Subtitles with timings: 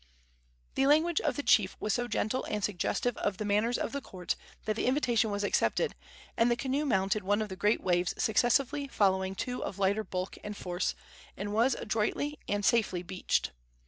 [0.73, 4.01] The language of the chief was so gentle and suggestive of the manners of the
[4.01, 4.35] court
[4.65, 5.93] that the invitation was accepted,
[6.35, 10.39] and the canoe mounted one of the great waves successively following two of lighter bulk
[10.43, 10.95] and force,
[11.37, 13.51] and was adroitly and safely beached.